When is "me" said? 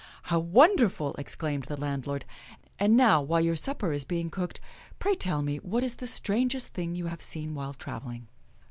5.43-5.57